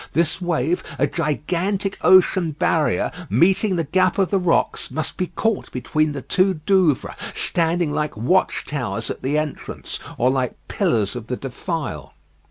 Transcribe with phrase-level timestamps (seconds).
[0.13, 5.71] This wave, a gigantic ocean barrier, meeting the gap of the rocks, must be caught
[5.71, 11.27] between the two Douvres, standing like watch towers at the entrance, or like pillars of
[11.27, 12.15] the defile.